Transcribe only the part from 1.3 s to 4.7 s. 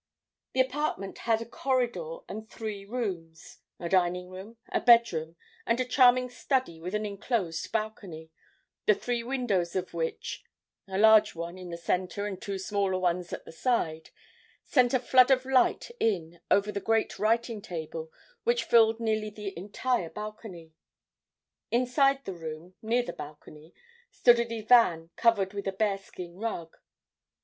a corridor and three rooms; a dining room,